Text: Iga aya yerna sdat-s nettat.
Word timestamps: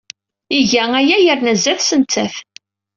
Iga 0.59 0.83
aya 0.99 1.17
yerna 1.25 1.53
sdat-s 1.59 1.91
nettat. 1.99 2.35